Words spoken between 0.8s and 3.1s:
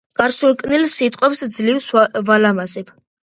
სიტყვებს ძლივს ვალამაზებ.